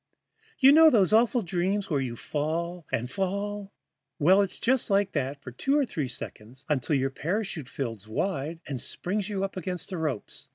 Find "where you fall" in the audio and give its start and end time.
1.91-2.87